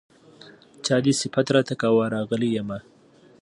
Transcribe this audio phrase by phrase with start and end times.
[0.85, 2.79] چا دې صفت راته کاوه راغلی يمه